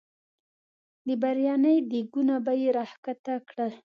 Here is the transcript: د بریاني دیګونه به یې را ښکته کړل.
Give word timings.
د 1.07 1.09
بریاني 1.21 1.75
دیګونه 1.89 2.35
به 2.45 2.53
یې 2.61 2.69
را 2.77 2.85
ښکته 2.91 3.35
کړل. 3.49 3.71